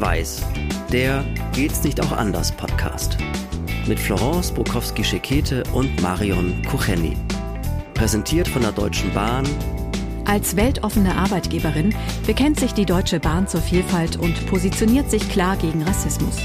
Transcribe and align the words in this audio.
Schwarz-Weiß, 0.00 0.42
der 0.92 1.24
Geht's 1.52 1.84
nicht 1.84 2.00
auch 2.00 2.12
anders 2.12 2.52
Podcast. 2.52 3.18
Mit 3.86 3.98
Florence 3.98 4.50
Bukowski-Schekete 4.50 5.62
und 5.74 6.00
Marion 6.00 6.62
Kucheni. 6.70 7.16
Präsentiert 7.92 8.48
von 8.48 8.62
der 8.62 8.72
Deutschen 8.72 9.12
Bahn. 9.12 9.46
Als 10.24 10.56
weltoffene 10.56 11.14
Arbeitgeberin 11.14 11.94
bekennt 12.26 12.58
sich 12.58 12.72
die 12.72 12.86
Deutsche 12.86 13.20
Bahn 13.20 13.46
zur 13.46 13.60
Vielfalt 13.60 14.16
und 14.16 14.46
positioniert 14.46 15.10
sich 15.10 15.28
klar 15.28 15.56
gegen 15.56 15.82
Rassismus. 15.82 16.36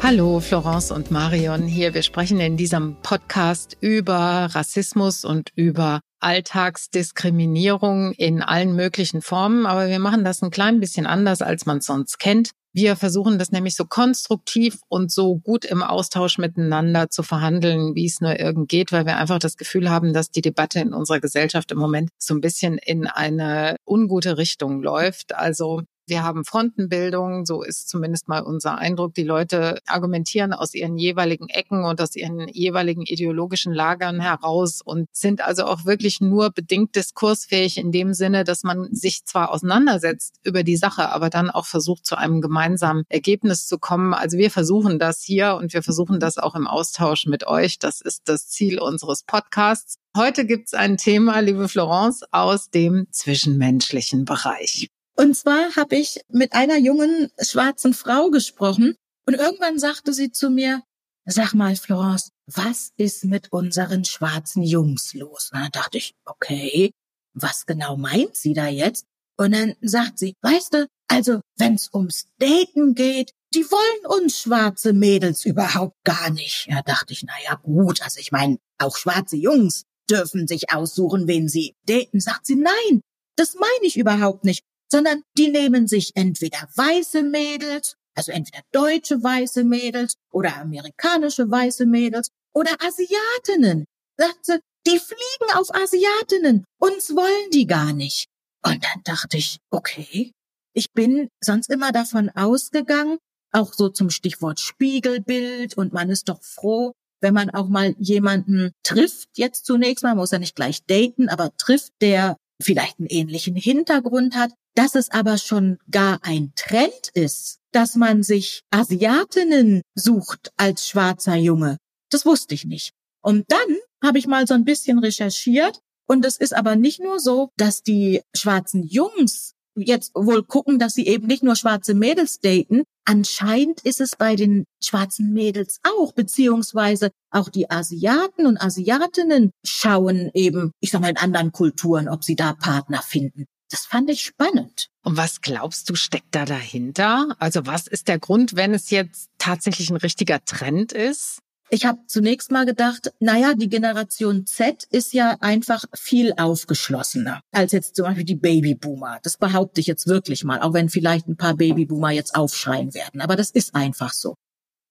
Hallo, 0.00 0.38
Florence 0.38 0.92
und 0.92 1.10
Marion 1.10 1.62
hier. 1.62 1.92
Wir 1.92 2.02
sprechen 2.02 2.38
in 2.38 2.56
diesem 2.56 2.96
Podcast 3.02 3.76
über 3.80 4.48
Rassismus 4.52 5.24
und 5.24 5.50
über 5.56 6.00
Alltagsdiskriminierung 6.22 8.12
in 8.12 8.42
allen 8.42 8.74
möglichen 8.74 9.22
Formen, 9.22 9.66
aber 9.66 9.88
wir 9.88 9.98
machen 9.98 10.24
das 10.24 10.42
ein 10.42 10.50
klein 10.50 10.80
bisschen 10.80 11.06
anders, 11.06 11.42
als 11.42 11.66
man 11.66 11.78
es 11.78 11.86
sonst 11.86 12.18
kennt. 12.18 12.50
Wir 12.74 12.96
versuchen 12.96 13.38
das 13.38 13.52
nämlich 13.52 13.76
so 13.76 13.84
konstruktiv 13.84 14.78
und 14.88 15.12
so 15.12 15.36
gut 15.36 15.66
im 15.66 15.82
Austausch 15.82 16.38
miteinander 16.38 17.10
zu 17.10 17.22
verhandeln, 17.22 17.94
wie 17.94 18.06
es 18.06 18.22
nur 18.22 18.40
irgend 18.40 18.70
geht, 18.70 18.92
weil 18.92 19.04
wir 19.04 19.18
einfach 19.18 19.38
das 19.38 19.58
Gefühl 19.58 19.90
haben, 19.90 20.14
dass 20.14 20.30
die 20.30 20.40
Debatte 20.40 20.80
in 20.80 20.94
unserer 20.94 21.20
Gesellschaft 21.20 21.70
im 21.70 21.78
Moment 21.78 22.08
so 22.16 22.34
ein 22.34 22.40
bisschen 22.40 22.78
in 22.78 23.06
eine 23.06 23.76
ungute 23.86 24.38
Richtung 24.38 24.82
läuft. 24.82 25.34
Also 25.34 25.82
wir 26.06 26.22
haben 26.22 26.44
Frontenbildung, 26.44 27.46
so 27.46 27.62
ist 27.62 27.88
zumindest 27.88 28.28
mal 28.28 28.40
unser 28.40 28.78
Eindruck. 28.78 29.14
Die 29.14 29.22
Leute 29.22 29.78
argumentieren 29.86 30.52
aus 30.52 30.74
ihren 30.74 30.96
jeweiligen 30.96 31.48
Ecken 31.48 31.84
und 31.84 32.00
aus 32.00 32.16
ihren 32.16 32.48
jeweiligen 32.48 33.02
ideologischen 33.02 33.72
Lagern 33.72 34.20
heraus 34.20 34.80
und 34.82 35.08
sind 35.12 35.40
also 35.40 35.64
auch 35.64 35.84
wirklich 35.84 36.20
nur 36.20 36.50
bedingt 36.50 36.96
diskursfähig 36.96 37.78
in 37.78 37.92
dem 37.92 38.14
Sinne, 38.14 38.44
dass 38.44 38.64
man 38.64 38.92
sich 38.92 39.24
zwar 39.24 39.50
auseinandersetzt 39.50 40.40
über 40.42 40.62
die 40.64 40.76
Sache, 40.76 41.10
aber 41.10 41.30
dann 41.30 41.50
auch 41.50 41.66
versucht, 41.66 42.04
zu 42.04 42.16
einem 42.16 42.40
gemeinsamen 42.40 43.04
Ergebnis 43.08 43.66
zu 43.66 43.78
kommen. 43.78 44.12
Also 44.12 44.38
wir 44.38 44.50
versuchen 44.50 44.98
das 44.98 45.22
hier 45.22 45.54
und 45.54 45.72
wir 45.72 45.82
versuchen 45.82 46.20
das 46.20 46.38
auch 46.38 46.54
im 46.54 46.66
Austausch 46.66 47.26
mit 47.26 47.46
euch. 47.46 47.78
Das 47.78 48.00
ist 48.00 48.22
das 48.28 48.48
Ziel 48.48 48.80
unseres 48.80 49.22
Podcasts. 49.22 49.96
Heute 50.14 50.44
gibt 50.44 50.68
es 50.68 50.74
ein 50.74 50.98
Thema, 50.98 51.40
liebe 51.40 51.68
Florence, 51.68 52.22
aus 52.32 52.68
dem 52.68 53.06
zwischenmenschlichen 53.10 54.26
Bereich. 54.26 54.90
Und 55.16 55.36
zwar 55.36 55.76
habe 55.76 55.96
ich 55.96 56.20
mit 56.28 56.52
einer 56.52 56.78
jungen 56.78 57.30
schwarzen 57.40 57.94
Frau 57.94 58.30
gesprochen 58.30 58.96
und 59.26 59.34
irgendwann 59.34 59.78
sagte 59.78 60.12
sie 60.12 60.32
zu 60.32 60.50
mir, 60.50 60.82
sag 61.24 61.54
mal, 61.54 61.76
Florence, 61.76 62.30
was 62.46 62.92
ist 62.96 63.24
mit 63.24 63.52
unseren 63.52 64.04
schwarzen 64.04 64.62
Jungs 64.62 65.14
los? 65.14 65.50
Und 65.52 65.60
dann 65.60 65.70
dachte 65.70 65.98
ich, 65.98 66.14
okay, 66.24 66.92
was 67.34 67.66
genau 67.66 67.96
meint 67.96 68.36
sie 68.36 68.54
da 68.54 68.66
jetzt? 68.66 69.06
Und 69.38 69.52
dann 69.52 69.74
sagt 69.80 70.18
sie, 70.18 70.34
weißt 70.42 70.74
du, 70.74 70.86
also 71.08 71.40
wenn's 71.58 71.90
ums 71.92 72.26
Daten 72.38 72.94
geht, 72.94 73.32
die 73.54 73.64
wollen 73.70 74.18
uns 74.18 74.40
schwarze 74.40 74.92
Mädels 74.92 75.44
überhaupt 75.44 75.96
gar 76.04 76.30
nicht. 76.30 76.66
Ja, 76.68 76.82
dachte 76.82 77.12
ich, 77.12 77.22
na 77.22 77.34
ja, 77.44 77.54
gut, 77.56 78.02
also 78.02 78.18
ich 78.18 78.32
meine, 78.32 78.58
auch 78.78 78.96
schwarze 78.96 79.36
Jungs 79.36 79.84
dürfen 80.10 80.46
sich 80.46 80.72
aussuchen, 80.72 81.26
wen 81.28 81.48
sie 81.48 81.74
daten. 81.86 82.20
Sagt 82.20 82.46
sie, 82.46 82.56
nein, 82.56 83.02
das 83.36 83.54
meine 83.54 83.84
ich 83.84 83.96
überhaupt 83.96 84.44
nicht 84.44 84.64
sondern 84.92 85.22
die 85.38 85.48
nehmen 85.48 85.88
sich 85.88 86.12
entweder 86.14 86.68
weiße 86.76 87.22
Mädels, 87.22 87.96
also 88.14 88.30
entweder 88.30 88.62
deutsche 88.72 89.22
weiße 89.22 89.64
Mädels 89.64 90.16
oder 90.30 90.56
amerikanische 90.58 91.50
weiße 91.50 91.86
Mädels 91.86 92.28
oder 92.54 92.72
Asiatinnen. 92.78 93.86
Sagt 94.18 94.44
sie, 94.44 94.60
die 94.86 94.98
fliegen 94.98 95.54
auf 95.54 95.74
Asiatinnen. 95.74 96.64
Uns 96.78 97.16
wollen 97.16 97.50
die 97.52 97.66
gar 97.66 97.94
nicht. 97.94 98.26
Und 98.62 98.84
dann 98.84 99.02
dachte 99.04 99.38
ich, 99.38 99.56
okay, 99.70 100.32
ich 100.74 100.92
bin 100.92 101.28
sonst 101.42 101.70
immer 101.70 101.90
davon 101.90 102.28
ausgegangen, 102.28 103.16
auch 103.50 103.72
so 103.72 103.88
zum 103.88 104.10
Stichwort 104.10 104.60
Spiegelbild 104.60 105.76
und 105.76 105.94
man 105.94 106.10
ist 106.10 106.28
doch 106.28 106.42
froh, 106.42 106.92
wenn 107.22 107.32
man 107.32 107.48
auch 107.48 107.68
mal 107.68 107.94
jemanden 107.98 108.72
trifft, 108.82 109.28
jetzt 109.36 109.64
zunächst 109.64 110.02
mal, 110.02 110.14
muss 110.14 110.32
er 110.32 110.38
nicht 110.38 110.56
gleich 110.56 110.84
daten, 110.84 111.30
aber 111.30 111.56
trifft, 111.56 111.92
der 112.02 112.36
vielleicht 112.60 112.98
einen 112.98 113.08
ähnlichen 113.08 113.56
Hintergrund 113.56 114.36
hat, 114.36 114.52
dass 114.74 114.94
es 114.94 115.10
aber 115.10 115.38
schon 115.38 115.78
gar 115.90 116.18
ein 116.22 116.52
Trend 116.56 117.10
ist, 117.14 117.58
dass 117.72 117.94
man 117.94 118.22
sich 118.22 118.62
Asiatinnen 118.70 119.82
sucht 119.94 120.52
als 120.56 120.88
schwarzer 120.88 121.36
Junge. 121.36 121.78
Das 122.10 122.26
wusste 122.26 122.54
ich 122.54 122.64
nicht. 122.64 122.92
Und 123.22 123.44
dann 123.48 123.78
habe 124.02 124.18
ich 124.18 124.26
mal 124.26 124.46
so 124.46 124.54
ein 124.54 124.64
bisschen 124.64 124.98
recherchiert 124.98 125.80
und 126.06 126.24
es 126.24 126.36
ist 126.36 126.54
aber 126.54 126.76
nicht 126.76 127.00
nur 127.00 127.20
so, 127.20 127.50
dass 127.56 127.82
die 127.82 128.22
schwarzen 128.34 128.82
Jungs 128.82 129.54
jetzt 129.74 130.12
wohl 130.14 130.42
gucken, 130.42 130.78
dass 130.78 130.94
sie 130.94 131.06
eben 131.06 131.26
nicht 131.26 131.42
nur 131.42 131.56
schwarze 131.56 131.94
Mädels 131.94 132.40
daten. 132.40 132.82
Anscheinend 133.04 133.80
ist 133.80 134.00
es 134.00 134.16
bei 134.16 134.36
den 134.36 134.64
schwarzen 134.82 135.32
Mädels 135.32 135.78
auch, 135.82 136.12
beziehungsweise 136.12 137.10
auch 137.30 137.48
die 137.48 137.70
Asiaten 137.70 138.46
und 138.46 138.60
Asiatinnen 138.60 139.50
schauen 139.64 140.30
eben, 140.34 140.72
ich 140.80 140.90
sag 140.90 141.00
mal, 141.00 141.10
in 141.10 141.16
anderen 141.16 141.52
Kulturen, 141.52 142.08
ob 142.08 142.22
sie 142.24 142.36
da 142.36 142.52
Partner 142.52 143.02
finden. 143.02 143.46
Das 143.72 143.86
fand 143.86 144.10
ich 144.10 144.22
spannend. 144.22 144.90
Und 145.02 145.16
was 145.16 145.40
glaubst 145.40 145.88
du, 145.88 145.94
steckt 145.94 146.34
da 146.34 146.44
dahinter? 146.44 147.34
Also 147.38 147.64
was 147.64 147.86
ist 147.86 148.06
der 148.06 148.18
Grund, 148.18 148.54
wenn 148.54 148.74
es 148.74 148.90
jetzt 148.90 149.30
tatsächlich 149.38 149.88
ein 149.88 149.96
richtiger 149.96 150.44
Trend 150.44 150.92
ist? 150.92 151.38
Ich 151.70 151.86
habe 151.86 152.00
zunächst 152.06 152.50
mal 152.50 152.66
gedacht, 152.66 153.14
naja, 153.18 153.54
die 153.54 153.70
Generation 153.70 154.44
Z 154.44 154.84
ist 154.90 155.14
ja 155.14 155.38
einfach 155.40 155.84
viel 155.94 156.34
aufgeschlossener 156.36 157.40
als 157.50 157.72
jetzt 157.72 157.96
zum 157.96 158.04
Beispiel 158.04 158.26
die 158.26 158.34
Babyboomer. 158.34 159.20
Das 159.22 159.38
behaupte 159.38 159.80
ich 159.80 159.86
jetzt 159.86 160.06
wirklich 160.06 160.44
mal, 160.44 160.60
auch 160.60 160.74
wenn 160.74 160.90
vielleicht 160.90 161.26
ein 161.26 161.38
paar 161.38 161.56
Babyboomer 161.56 162.10
jetzt 162.10 162.34
aufschreien 162.34 162.92
werden. 162.92 163.22
Aber 163.22 163.36
das 163.36 163.50
ist 163.50 163.74
einfach 163.74 164.12
so. 164.12 164.34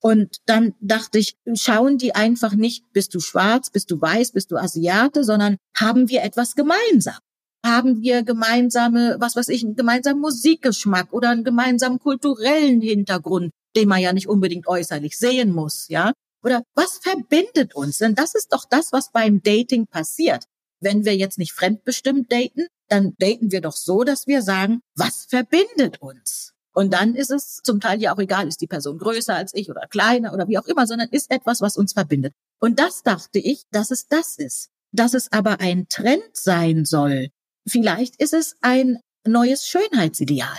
Und 0.02 0.38
dann 0.48 0.74
dachte 0.82 1.20
ich, 1.20 1.36
schauen 1.54 2.00
die 2.00 2.16
einfach 2.16 2.56
nicht, 2.56 2.92
bist 2.94 3.14
du 3.14 3.20
schwarz, 3.20 3.70
bist 3.70 3.92
du 3.92 4.02
weiß, 4.02 4.32
bist 4.32 4.50
du 4.50 4.58
Asiate, 4.58 5.24
sondern 5.24 5.58
haben 5.76 6.10
wir 6.10 6.24
etwas 6.24 6.56
gemeinsam 6.56 7.20
haben 7.66 8.02
wir 8.02 8.24
gemeinsame, 8.24 9.18
was 9.20 9.36
weiß 9.36 9.50
ich, 9.50 9.64
einen 9.64 9.76
gemeinsamen 9.76 10.22
Musikgeschmack 10.22 11.14
oder 11.14 11.30
einen 11.30 11.44
gemeinsamen 11.44 12.00
kulturellen 12.00 12.82
Hintergrund, 12.82 13.52
den 13.76 13.88
man 13.88 14.02
ja 14.02 14.14
nicht 14.14 14.28
unbedingt 14.28 14.68
äußerlich 14.68 15.18
sehen 15.18 15.52
muss, 15.52 15.88
ja? 15.90 16.14
Oder 16.44 16.64
was 16.74 16.98
verbindet 16.98 17.76
uns? 17.76 18.00
Denn 18.00 18.16
das 18.16 18.34
ist 18.34 18.52
doch 18.52 18.66
das, 18.70 18.92
was 18.92 19.12
beim 19.12 19.44
Dating 19.44 19.86
passiert. 19.86 20.46
Wenn 20.80 21.06
wir 21.06 21.16
jetzt 21.16 21.38
nicht 21.38 21.54
fremdbestimmt 21.54 22.32
daten, 22.32 22.66
dann 22.90 23.14
daten 23.20 23.52
wir 23.52 23.62
doch 23.62 23.76
so, 23.76 24.04
dass 24.04 24.26
wir 24.26 24.42
sagen, 24.42 24.82
was 24.96 25.28
verbindet 25.30 26.02
uns? 26.02 26.54
Und 26.74 26.94
dann 26.94 27.16
ist 27.16 27.32
es 27.32 27.62
zum 27.64 27.80
Teil 27.80 28.02
ja 28.02 28.14
auch 28.14 28.20
egal, 28.20 28.48
ist 28.48 28.62
die 28.62 28.68
Person 28.68 28.98
größer 28.98 29.36
als 29.36 29.54
ich 29.54 29.70
oder 29.70 29.88
kleiner 29.88 30.34
oder 30.34 30.48
wie 30.48 30.58
auch 30.58 30.66
immer, 30.66 30.88
sondern 30.88 31.10
ist 31.10 31.30
etwas, 31.30 31.62
was 31.62 31.78
uns 31.78 31.94
verbindet. 31.94 32.34
Und 32.60 32.80
das 32.80 33.04
dachte 33.04 33.40
ich, 33.40 33.66
dass 33.72 33.92
es 33.92 34.08
das 34.08 34.38
ist. 34.38 34.70
Dass 34.94 35.14
es 35.14 35.32
aber 35.32 35.60
ein 35.60 35.88
Trend 35.90 36.30
sein 36.34 36.86
soll, 36.86 37.30
Vielleicht 37.68 38.22
ist 38.22 38.34
es 38.34 38.56
ein 38.62 39.00
neues 39.26 39.68
Schönheitsideal, 39.68 40.58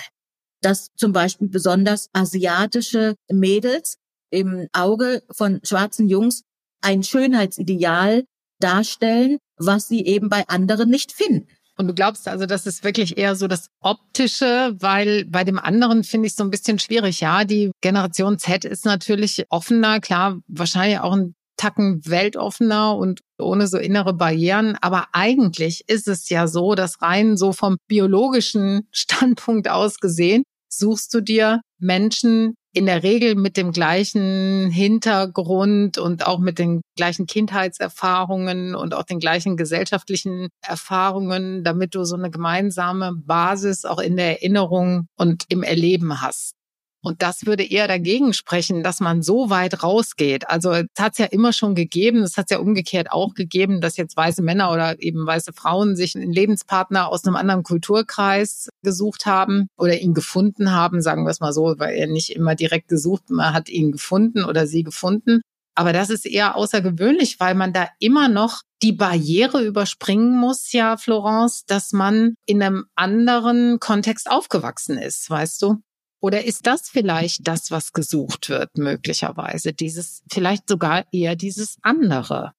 dass 0.61 0.89
zum 0.97 1.13
Beispiel 1.13 1.49
besonders 1.49 2.09
asiatische 2.13 3.17
Mädels 3.31 3.97
im 4.31 4.69
Auge 4.73 5.23
von 5.31 5.61
schwarzen 5.65 6.09
Jungs 6.09 6.43
ein 6.81 7.03
Schönheitsideal 7.03 8.25
darstellen, 8.61 9.39
was 9.57 9.89
sie 9.89 10.05
eben 10.05 10.29
bei 10.29 10.47
anderen 10.49 10.89
nicht 10.89 11.13
finden. 11.13 11.49
Und 11.79 11.89
du 11.89 11.95
glaubst 11.95 12.29
also, 12.29 12.47
das 12.47 12.67
ist 12.67 12.85
wirklich 12.85 13.17
eher 13.17 13.35
so 13.35 13.49
das 13.49 13.69
Optische, 13.81 14.75
weil 14.79 15.25
bei 15.25 15.43
dem 15.43 15.59
anderen 15.59 16.05
finde 16.05 16.27
ich 16.27 16.33
es 16.33 16.37
so 16.37 16.45
ein 16.45 16.51
bisschen 16.51 16.79
schwierig. 16.79 17.21
Ja, 17.21 17.45
die 17.45 17.71
Generation 17.81 18.39
Z 18.39 18.65
ist 18.65 18.85
natürlich 18.85 19.47
offener, 19.49 20.01
klar, 20.01 20.39
wahrscheinlich 20.49 21.01
auch 21.01 21.13
ein 21.13 21.35
Tacken 21.57 22.03
weltoffener 22.05 22.97
und 22.97 23.21
ohne 23.45 23.67
so 23.67 23.79
innere 23.79 24.15
Barrieren. 24.15 24.77
Aber 24.81 25.07
eigentlich 25.13 25.85
ist 25.89 26.09
es 26.09 26.29
ja 26.29 26.47
so, 26.47 26.75
dass 26.75 27.03
rein 27.03 27.37
so 27.37 27.53
vom 27.53 27.77
biologischen 27.89 28.89
Standpunkt 28.93 29.69
aus 29.69 29.99
gesehen, 29.99 30.45
suchst 30.69 31.13
du 31.15 31.21
dir 31.21 31.61
Menschen 31.79 32.55
in 32.75 32.87
der 32.87 33.03
Regel 33.03 33.35
mit 33.35 33.57
dem 33.57 33.73
gleichen 33.73 34.71
Hintergrund 34.71 35.99
und 35.99 36.27
auch 36.27 36.39
mit 36.39 36.59
den 36.59 36.81
gleichen 36.97 37.27
Kindheitserfahrungen 37.27 38.75
und 38.75 38.95
auch 38.95 39.03
den 39.03 39.19
gleichen 39.19 39.57
gesellschaftlichen 39.59 40.49
Erfahrungen, 40.63 41.65
damit 41.65 41.95
du 41.95 42.05
so 42.05 42.17
eine 42.17 42.31
gemeinsame 42.31 43.13
Basis 43.15 43.85
auch 43.85 43.99
in 43.99 44.17
der 44.17 44.43
Erinnerung 44.43 45.07
und 45.17 45.45
im 45.51 45.63
Erleben 45.63 46.23
hast. 46.23 46.55
Und 47.05 47.21
das 47.21 47.47
würde 47.47 47.65
eher 47.65 47.89
dagegen 47.89 48.33
sprechen, 48.33 48.83
dass 48.83 49.01
man 49.01 49.23
so 49.23 49.51
weit 49.51 49.83
rausgeht. 49.83 50.49
Also 50.49 50.71
es 50.71 50.87
hat 50.99 51.13
es 51.13 51.19
ja 51.19 51.27
immer 51.27 51.53
schon 51.53 51.75
gegeben, 51.75 52.23
es 52.23 52.37
hat 52.37 52.47
es 52.47 52.51
ja 52.55 52.59
umgekehrt 52.59 53.11
auch 53.11 53.35
gegeben, 53.35 53.81
dass 53.81 53.97
jetzt 53.97 54.17
weiße 54.17 54.41
Männer 54.41 54.71
oder 54.71 55.03
eben 55.03 55.27
weiße 55.27 55.53
Frauen 55.53 55.97
sich 55.97 56.15
einen 56.15 56.33
Lebenspartner 56.33 57.09
aus 57.09 57.25
einem 57.25 57.37
anderen 57.37 57.65
Kulturkreis 57.65 58.69
gesucht 58.83 59.27
haben 59.27 59.67
oder 59.77 59.99
ihn 59.99 60.15
gefunden 60.15 60.71
haben, 60.71 61.03
sagen 61.03 61.25
wir 61.25 61.31
es 61.31 61.41
mal 61.41 61.53
so, 61.53 61.75
weil 61.79 61.97
er 61.97 62.07
nicht 62.07 62.31
immer 62.31 62.55
direkt 62.55 62.89
gesucht, 62.89 63.31
man 63.31 63.53
hat 63.53 63.69
ihn 63.69 63.91
gefunden 63.91 64.45
oder 64.45 64.67
sie 64.67 64.85
gefunden. 64.85 65.43
Aber 65.75 65.93
das 65.93 66.11
ist 66.11 66.27
eher 66.27 66.55
außergewöhnlich, 66.55 67.41
weil 67.41 67.55
man 67.55 67.73
da 67.73 67.89
immer 67.99 68.29
noch 68.29 68.61
die 68.83 68.93
Barriere 68.93 69.65
überspringen 69.65 70.37
muss, 70.37 70.73
ja, 70.73 70.97
Florence, 70.97 71.65
dass 71.67 71.93
man 71.93 72.35
in 72.47 72.63
einem 72.63 72.85
anderen 72.95 73.81
Kontext 73.81 74.31
aufgewachsen 74.31 74.99
ist, 74.99 75.31
weißt 75.31 75.63
du? 75.63 75.77
Oder 76.23 76.45
ist 76.45 76.69
das 76.69 76.89
vielleicht 76.89 77.49
das, 77.49 77.73
was 77.73 77.93
gesucht 77.93 78.49
wird, 78.49 78.79
möglicherweise? 78.79 79.73
Dieses, 79.73 80.23
vielleicht 80.31 80.69
sogar 80.69 81.05
eher 81.11 81.35
dieses 81.35 81.79
andere? 81.83 82.53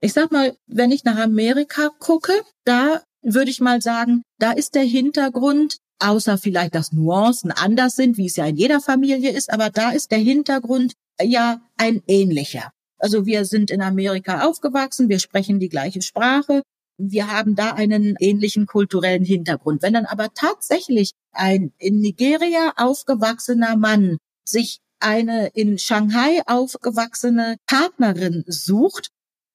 Ich 0.00 0.12
sag 0.12 0.30
mal, 0.30 0.54
wenn 0.66 0.92
ich 0.92 1.04
nach 1.04 1.16
Amerika 1.16 1.88
gucke, 1.98 2.32
da 2.64 3.02
würde 3.22 3.50
ich 3.50 3.60
mal 3.60 3.80
sagen, 3.80 4.22
da 4.38 4.52
ist 4.52 4.74
der 4.74 4.84
Hintergrund, 4.84 5.78
außer 6.00 6.36
vielleicht, 6.36 6.74
dass 6.74 6.92
Nuancen 6.92 7.50
anders 7.50 7.96
sind, 7.96 8.18
wie 8.18 8.26
es 8.26 8.36
ja 8.36 8.44
in 8.44 8.56
jeder 8.56 8.80
Familie 8.80 9.32
ist, 9.32 9.50
aber 9.50 9.70
da 9.70 9.90
ist 9.90 10.10
der 10.10 10.18
Hintergrund 10.18 10.92
ja 11.20 11.62
ein 11.78 12.02
ähnlicher. 12.06 12.70
Also 12.98 13.24
wir 13.24 13.46
sind 13.46 13.70
in 13.70 13.80
Amerika 13.80 14.46
aufgewachsen, 14.46 15.08
wir 15.08 15.18
sprechen 15.18 15.60
die 15.60 15.70
gleiche 15.70 16.02
Sprache, 16.02 16.62
wir 16.98 17.30
haben 17.30 17.54
da 17.54 17.72
einen 17.72 18.16
ähnlichen 18.18 18.66
kulturellen 18.66 19.24
Hintergrund. 19.24 19.82
Wenn 19.82 19.94
dann 19.94 20.06
aber 20.06 20.34
tatsächlich 20.34 21.12
ein 21.32 21.72
in 21.78 22.00
Nigeria 22.00 22.74
aufgewachsener 22.76 23.76
Mann 23.76 24.18
sich 24.44 24.80
eine 25.00 25.48
in 25.48 25.78
Shanghai 25.78 26.42
aufgewachsene 26.46 27.56
Partnerin 27.66 28.44
sucht, 28.48 29.10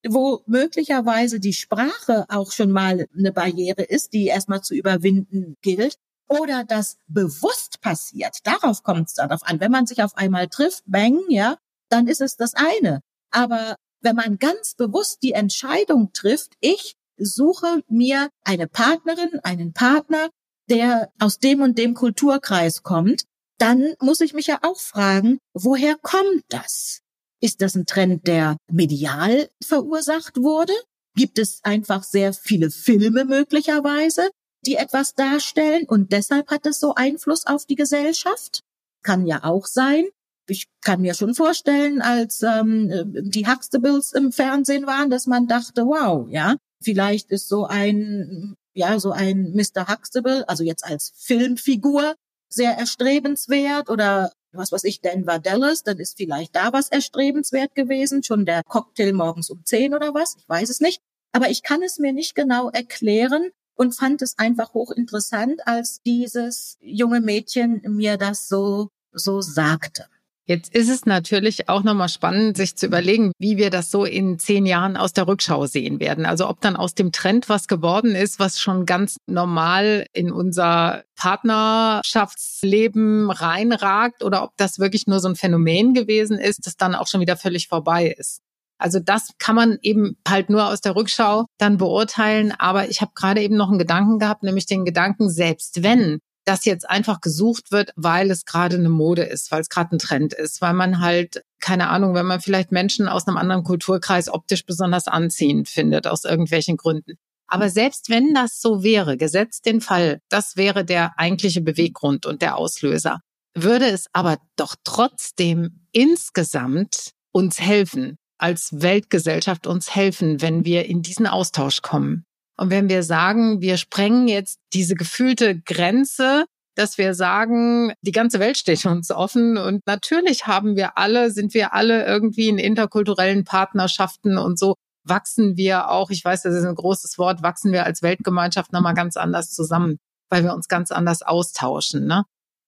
wo 0.08 0.42
möglicherweise 0.48 1.40
die 1.40 1.54
Sprache 1.54 2.26
auch 2.30 2.52
schon 2.52 2.72
mal 2.72 3.08
eine 3.18 3.32
Barriere 3.32 3.84
ist, 3.84 4.14
die 4.14 4.28
erstmal 4.28 4.62
zu 4.62 4.74
überwinden 4.74 5.56
gilt, 5.62 5.98
oder 6.30 6.64
das 6.64 6.98
bewusst 7.08 7.82
passiert, 7.82 8.38
darauf 8.44 8.84
kommt 8.84 9.10
es 9.10 9.14
darauf 9.16 9.44
an. 9.44 9.60
Wenn 9.60 9.72
man 9.72 9.86
sich 9.86 10.02
auf 10.02 10.16
einmal 10.16 10.48
trifft, 10.48 10.84
bang, 10.86 11.20
ja, 11.30 11.58
dann 11.90 12.08
ist 12.08 12.22
es 12.22 12.38
das 12.38 12.54
eine. 12.56 13.02
Aber 13.30 13.76
wenn 14.02 14.16
man 14.16 14.38
ganz 14.40 14.76
bewusst 14.76 15.22
die 15.22 15.34
Entscheidung 15.34 16.12
trifft, 16.14 16.54
ich 16.60 16.96
suche 17.18 17.84
mir 17.88 18.30
eine 18.44 18.68
Partnerin, 18.68 19.40
einen 19.44 19.74
Partner, 19.74 20.30
der 20.70 21.12
aus 21.20 21.40
dem 21.40 21.62
und 21.62 21.78
dem 21.78 21.94
Kulturkreis 21.94 22.84
kommt, 22.84 23.24
dann 23.58 23.96
muss 24.00 24.22
ich 24.22 24.34
mich 24.34 24.48
ja 24.48 24.60
auch 24.64 24.80
fragen, 24.80 25.40
woher 25.54 25.96
kommt 25.96 26.44
das? 26.50 27.02
Ist 27.42 27.62
das 27.62 27.76
ein 27.76 27.86
Trend, 27.86 28.28
der 28.28 28.58
medial 28.72 29.50
verursacht 29.62 30.38
wurde? 30.38 30.74
Gibt 31.16 31.38
es 31.38 31.60
einfach 31.64 32.04
sehr 32.04 32.34
viele 32.34 32.72
Filme 32.72 33.26
möglicherweise, 33.26 34.30
die 34.66 34.76
etwas 34.76 35.14
darstellen 35.14 35.86
und 35.88 36.12
deshalb 36.12 36.50
hat 36.50 36.66
es 36.66 36.80
so 36.80 36.96
Einfluss 36.96 37.46
auf 37.46 37.66
die 37.66 37.76
Gesellschaft? 37.76 38.62
Kann 39.04 39.26
ja 39.26 39.44
auch 39.44 39.66
sein. 39.66 40.06
Ich 40.48 40.68
kann 40.82 41.02
mir 41.02 41.14
schon 41.14 41.36
vorstellen, 41.36 42.02
als 42.02 42.42
ähm, 42.42 42.90
die 43.30 43.48
Huxtables 43.48 44.14
im 44.14 44.32
Fernsehen 44.32 44.88
waren, 44.88 45.10
dass 45.10 45.28
man 45.28 45.48
dachte, 45.48 45.86
wow, 45.86 46.28
ja, 46.30 46.56
Vielleicht 46.84 47.32
ist 47.32 47.48
so 47.48 47.66
ein, 47.66 48.56
ja, 48.74 49.00
so 49.00 49.12
ein 49.12 49.54
Mr. 49.54 49.88
Huxtable, 49.88 50.48
also 50.48 50.64
jetzt 50.64 50.86
als 50.86 51.14
Filmfigur, 51.16 52.16
sehr 52.50 52.78
erstrebenswert 52.78 53.90
oder 53.90 54.32
was 54.52 54.72
weiß 54.72 54.84
ich, 54.84 55.02
Denver 55.02 55.40
Dallas, 55.40 55.84
dann 55.84 55.98
ist 55.98 56.18
vielleicht 56.18 56.56
da 56.56 56.72
was 56.74 56.90
erstrebenswert 56.90 57.74
gewesen, 57.74 58.24
schon 58.24 58.46
der 58.46 58.64
Cocktail 58.64 59.14
morgens 59.14 59.50
um 59.50 59.66
zehn 59.66 59.96
oder 59.96 60.14
was, 60.14 60.36
ich 60.38 60.48
weiß 60.48 60.70
es 60.70 60.80
nicht. 60.80 61.02
Aber 61.32 61.50
ich 61.50 61.64
kann 61.64 61.82
es 61.82 61.98
mir 61.98 62.14
nicht 62.14 62.36
genau 62.36 62.70
erklären 62.70 63.50
und 63.76 63.96
fand 63.96 64.22
es 64.22 64.38
einfach 64.38 64.74
hochinteressant, 64.74 65.66
als 65.68 66.02
dieses 66.06 66.78
junge 66.80 67.22
Mädchen 67.22 67.82
mir 67.88 68.18
das 68.18 68.48
so, 68.48 68.90
so 69.12 69.42
sagte. 69.42 70.06
Jetzt 70.46 70.76
ist 70.76 70.90
es 70.90 71.06
natürlich 71.06 71.70
auch 71.70 71.84
nochmal 71.84 72.10
spannend, 72.10 72.58
sich 72.58 72.76
zu 72.76 72.86
überlegen, 72.86 73.32
wie 73.40 73.56
wir 73.56 73.70
das 73.70 73.90
so 73.90 74.04
in 74.04 74.40
zehn 74.40 74.66
Jahren 74.66 74.98
aus 74.98 75.14
der 75.14 75.26
Rückschau 75.26 75.68
sehen 75.68 76.02
werden. 76.02 76.26
Also 76.26 76.50
ob 76.50 76.60
dann 76.60 76.76
aus 76.76 76.96
dem 76.96 77.14
Trend 77.14 77.48
was 77.48 77.70
geworden 77.70 78.14
ist, 78.14 78.40
was 78.40 78.60
schon 78.60 78.86
ganz 78.86 79.16
normal 79.26 80.06
in 80.12 80.34
unser 80.34 81.06
Partnerschaftsleben 81.16 83.32
reinragt 83.32 84.22
oder 84.22 84.44
ob 84.44 84.52
das 84.58 84.80
wirklich 84.80 85.08
nur 85.08 85.22
so 85.22 85.30
ein 85.30 85.38
Phänomen 85.38 85.94
gewesen 85.94 86.38
ist, 86.38 86.68
das 86.68 86.76
dann 86.76 86.94
auch 86.94 87.08
schon 87.08 87.22
wieder 87.22 87.38
völlig 87.38 87.70
vorbei 87.70 88.14
ist. 88.18 88.42
Also 88.78 89.00
das 89.00 89.30
kann 89.40 89.56
man 89.56 89.78
eben 89.82 90.18
halt 90.28 90.50
nur 90.50 90.68
aus 90.68 90.82
der 90.82 90.98
Rückschau 90.98 91.46
dann 91.58 91.78
beurteilen. 91.78 92.54
Aber 92.58 92.90
ich 92.90 93.00
habe 93.00 93.14
gerade 93.16 93.42
eben 93.42 93.56
noch 93.56 93.70
einen 93.70 93.80
Gedanken 93.80 94.20
gehabt, 94.20 94.44
nämlich 94.44 94.66
den 94.66 94.84
Gedanken, 94.84 95.30
selbst 95.30 95.84
wenn 95.84 96.20
das 96.46 96.66
jetzt 96.66 96.90
einfach 96.90 97.22
gesucht 97.22 97.72
wird, 97.72 97.92
weil 97.96 98.30
es 98.32 98.46
gerade 98.46 98.76
eine 98.76 98.90
Mode 98.90 99.24
ist, 99.24 99.52
weil 99.52 99.62
es 99.62 99.70
gerade 99.70 99.96
ein 99.96 100.00
Trend 100.00 100.34
ist, 100.34 100.62
weil 100.62 100.74
man 100.74 101.00
halt, 101.00 101.44
keine 101.60 101.90
Ahnung, 101.90 102.14
wenn 102.14 102.26
man 102.26 102.42
vielleicht 102.42 102.72
Menschen 102.72 103.08
aus 103.08 103.28
einem 103.28 103.38
anderen 103.38 103.64
Kulturkreis 103.64 104.30
optisch 104.30 104.66
besonders 104.66 105.08
anziehend 105.08 105.70
findet, 105.70 106.08
aus 106.08 106.26
irgendwelchen 106.26 106.78
Gründen. 106.78 107.18
Aber 107.48 107.70
selbst 107.70 108.10
wenn 108.10 108.34
das 108.34 108.62
so 108.62 108.84
wäre, 108.84 109.18
gesetzt 109.18 109.66
den 109.66 109.80
Fall, 109.80 110.22
das 110.30 110.58
wäre 110.58 110.86
der 110.86 111.18
eigentliche 111.18 111.62
Beweggrund 111.62 112.26
und 112.26 112.42
der 112.42 112.58
Auslöser, 112.58 113.20
würde 113.54 113.86
es 113.86 114.08
aber 114.12 114.38
doch 114.56 114.76
trotzdem 114.84 115.86
insgesamt 115.92 117.12
uns 117.32 117.60
helfen, 117.60 118.18
als 118.38 118.70
Weltgesellschaft 118.74 119.68
uns 119.68 119.96
helfen, 119.96 120.42
wenn 120.42 120.66
wir 120.66 120.86
in 120.86 121.02
diesen 121.02 121.28
Austausch 121.28 121.82
kommen. 121.82 122.26
Und 122.58 122.70
wenn 122.70 122.90
wir 122.90 123.04
sagen, 123.04 123.62
wir 123.62 123.78
sprengen 123.78 124.28
jetzt 124.28 124.60
diese 124.74 124.96
gefühlte 124.96 125.60
Grenze, 125.60 126.46
dass 126.76 126.98
wir 126.98 127.14
sagen, 127.14 127.94
die 128.02 128.12
ganze 128.12 128.40
Welt 128.40 128.58
steht 128.58 128.86
uns 128.86 129.12
offen 129.12 129.58
und 129.58 129.86
natürlich 129.86 130.48
haben 130.48 130.76
wir 130.76 130.98
alle, 130.98 131.32
sind 131.32 131.54
wir 131.54 131.74
alle 131.74 132.06
irgendwie 132.06 132.50
in 132.50 132.58
interkulturellen 132.58 133.44
Partnerschaften 133.44 134.38
und 134.38 134.60
so 134.60 134.76
wachsen 135.06 135.58
wir 135.58 135.90
auch, 135.90 136.10
ich 136.12 136.24
weiß, 136.24 136.44
das 136.44 136.56
ist 136.56 136.66
ein 136.66 136.76
großes 136.76 137.18
Wort, 137.18 137.44
wachsen 137.44 137.74
wir 137.74 137.86
als 137.86 138.02
Weltgemeinschaft 138.02 138.72
nochmal 138.72 138.94
ganz 138.94 139.18
anders 139.18 139.52
zusammen, 139.52 139.98
weil 140.30 140.44
wir 140.44 140.54
uns 140.54 140.70
ganz 140.70 140.92
anders 140.92 141.22
austauschen. 141.22 142.06
Ne? 142.06 142.24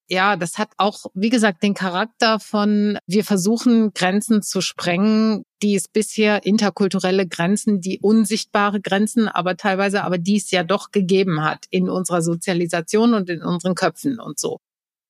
Ja, 0.08 0.36
das 0.36 0.58
hat 0.58 0.70
auch, 0.78 1.06
wie 1.14 1.30
gesagt, 1.30 1.64
den 1.64 1.74
Charakter 1.74 2.40
von, 2.40 3.00
wir 3.08 3.24
versuchen 3.24 3.92
Grenzen 3.94 4.44
zu 4.44 4.62
sprengen, 4.62 5.44
die 5.64 5.76
es 5.76 5.88
bisher 5.88 6.46
interkulturelle 6.46 7.28
Grenzen, 7.28 7.82
die 7.82 8.00
unsichtbare 8.00 8.82
Grenzen, 8.82 9.28
aber 9.28 9.58
teilweise, 9.58 10.04
aber 10.04 10.18
die 10.18 10.38
es 10.38 10.52
ja 10.52 10.64
doch 10.64 10.92
gegeben 10.92 11.44
hat 11.44 11.66
in 11.72 11.90
unserer 11.90 12.22
Sozialisation 12.22 13.16
und 13.16 13.30
in 13.30 13.42
unseren 13.42 13.74
Köpfen 13.74 14.20
und 14.20 14.40
so. 14.40 14.60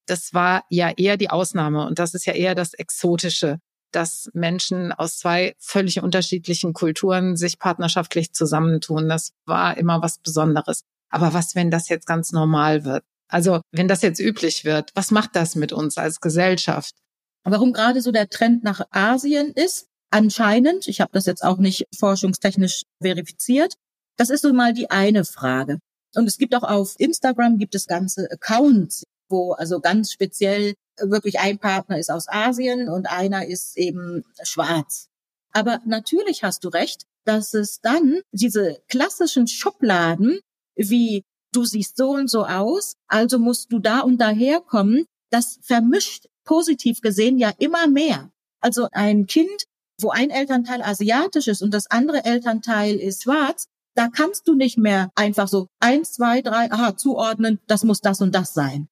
Das 0.07 0.33
war 0.33 0.63
ja 0.69 0.91
eher 0.95 1.17
die 1.17 1.29
Ausnahme 1.29 1.85
und 1.85 1.99
das 1.99 2.13
ist 2.13 2.25
ja 2.25 2.33
eher 2.33 2.55
das 2.55 2.73
Exotische, 2.73 3.59
dass 3.91 4.29
Menschen 4.33 4.93
aus 4.93 5.17
zwei 5.17 5.55
völlig 5.59 6.01
unterschiedlichen 6.01 6.73
Kulturen 6.73 7.35
sich 7.35 7.59
partnerschaftlich 7.59 8.33
zusammentun. 8.33 9.09
Das 9.09 9.31
war 9.45 9.77
immer 9.77 10.01
was 10.01 10.19
Besonderes. 10.19 10.83
Aber 11.09 11.33
was, 11.33 11.55
wenn 11.55 11.71
das 11.71 11.89
jetzt 11.89 12.05
ganz 12.05 12.31
normal 12.31 12.83
wird? 12.85 13.03
Also 13.35 13.59
wenn 13.73 13.89
das 13.89 14.01
jetzt 14.01 14.21
üblich 14.21 14.63
wird, 14.63 14.91
was 14.95 15.11
macht 15.11 15.35
das 15.35 15.55
mit 15.55 15.73
uns 15.73 15.97
als 15.97 16.21
Gesellschaft? 16.21 16.95
Warum 17.43 17.73
gerade 17.73 18.01
so 18.01 18.13
der 18.13 18.29
Trend 18.29 18.63
nach 18.63 18.87
Asien 18.91 19.51
ist, 19.51 19.87
anscheinend, 20.09 20.87
ich 20.87 21.01
habe 21.01 21.11
das 21.11 21.25
jetzt 21.25 21.43
auch 21.43 21.57
nicht 21.57 21.85
forschungstechnisch 21.99 22.83
verifiziert, 23.01 23.73
das 24.15 24.29
ist 24.29 24.43
so 24.43 24.53
mal 24.53 24.71
die 24.71 24.89
eine 24.89 25.25
Frage. 25.25 25.79
Und 26.15 26.27
es 26.27 26.37
gibt 26.37 26.55
auch 26.55 26.63
auf 26.63 26.95
Instagram 26.97 27.57
gibt 27.57 27.75
es 27.75 27.87
ganze 27.87 28.31
Accounts, 28.31 29.03
wo 29.27 29.51
also 29.51 29.81
ganz 29.81 30.13
speziell 30.13 30.75
wirklich 30.97 31.41
ein 31.41 31.59
Partner 31.59 31.99
ist 31.99 32.11
aus 32.11 32.29
Asien 32.29 32.87
und 32.87 33.07
einer 33.09 33.45
ist 33.45 33.77
eben 33.77 34.23
schwarz. 34.43 35.07
Aber 35.51 35.81
natürlich 35.85 36.43
hast 36.43 36.63
du 36.63 36.69
recht, 36.69 37.01
dass 37.25 37.53
es 37.53 37.81
dann 37.81 38.21
diese 38.31 38.81
klassischen 38.87 39.47
Schubladen 39.47 40.39
wie 40.77 41.25
du 41.55 41.63
siehst 41.63 41.97
so 41.97 42.11
und 42.11 42.29
so 42.29 42.45
aus, 42.45 42.95
also 43.07 43.39
musst 43.39 43.71
du 43.71 43.79
da 43.79 43.99
und 44.01 44.17
daher 44.17 44.61
kommen. 44.61 45.05
Das 45.31 45.59
vermischt 45.61 46.27
positiv 46.43 47.01
gesehen 47.01 47.37
ja 47.37 47.51
immer 47.57 47.87
mehr. 47.87 48.29
Also 48.61 48.87
ein 48.91 49.25
Kind, 49.25 49.65
wo 49.99 50.09
ein 50.09 50.29
Elternteil 50.29 50.81
asiatisch 50.81 51.47
ist 51.47 51.61
und 51.61 51.73
das 51.73 51.89
andere 51.89 52.25
Elternteil 52.25 52.95
ist 52.95 53.23
schwarz, 53.23 53.67
da 53.95 54.09
kannst 54.09 54.47
du 54.47 54.55
nicht 54.55 54.77
mehr 54.77 55.09
einfach 55.15 55.47
so 55.47 55.67
eins, 55.79 56.13
zwei, 56.13 56.41
drei, 56.41 56.71
aha, 56.71 56.97
zuordnen, 56.97 57.59
das 57.67 57.83
muss 57.83 58.01
das 58.01 58.21
und 58.21 58.35
das 58.35 58.53
sein. 58.53 58.87